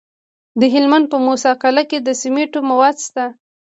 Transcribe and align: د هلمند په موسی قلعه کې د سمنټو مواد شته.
د 0.59 0.61
هلمند 0.73 1.05
په 1.11 1.17
موسی 1.25 1.51
قلعه 1.61 1.83
کې 1.89 1.97
د 2.01 2.09
سمنټو 2.21 2.59
مواد 2.69 2.95
شته. 3.05 3.25